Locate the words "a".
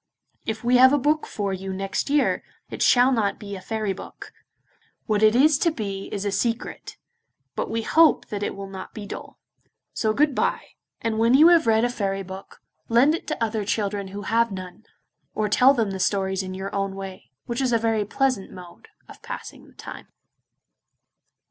0.93-0.97, 3.55-3.61, 6.25-6.31, 11.85-11.89, 17.71-17.77